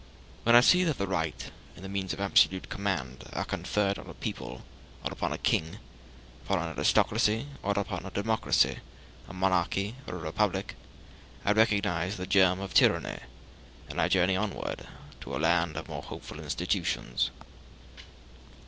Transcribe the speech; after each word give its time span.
When 0.45 0.55
I 0.55 0.61
see 0.61 0.83
that 0.85 0.97
the 0.97 1.05
right 1.05 1.51
and 1.75 1.85
the 1.85 1.87
means 1.87 2.11
of 2.11 2.19
absolute 2.19 2.69
command 2.69 3.23
are 3.33 3.45
conferred 3.45 3.99
on 3.99 4.09
a 4.09 4.15
people 4.15 4.63
or 5.05 5.11
upon 5.13 5.31
a 5.31 5.37
king, 5.37 5.77
upon 6.43 6.57
an 6.57 6.75
aristocracy 6.75 7.45
or 7.61 7.73
a 7.77 8.09
democracy, 8.09 8.79
a 9.29 9.33
monarchy 9.35 9.95
or 10.07 10.15
a 10.15 10.17
republic, 10.17 10.75
I 11.45 11.51
recognize 11.51 12.17
the 12.17 12.25
germ 12.25 12.59
of 12.61 12.73
tyranny, 12.73 13.19
and 13.89 14.01
I 14.01 14.07
journey 14.07 14.35
onward 14.35 14.87
to 15.19 15.35
a 15.35 15.37
land 15.37 15.77
of 15.77 15.87
more 15.87 16.01
hopeful 16.01 16.39
institutions. 16.39 17.29